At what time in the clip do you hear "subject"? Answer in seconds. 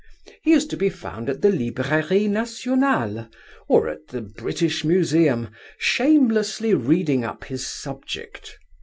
7.67-8.57